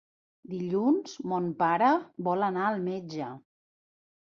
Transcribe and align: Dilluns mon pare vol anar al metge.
Dilluns 0.53 1.13
mon 1.33 1.51
pare 1.61 1.91
vol 2.31 2.49
anar 2.49 2.67
al 2.73 2.83
metge. 2.91 3.31